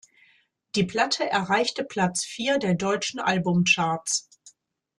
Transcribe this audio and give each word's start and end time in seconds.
Die 0.73 0.83
Platte 0.83 1.29
erreichte 1.29 1.83
Platz 1.83 2.25
vier 2.25 2.57
der 2.57 2.73
deutschen 2.73 3.19
Albumcharts. 3.19 4.27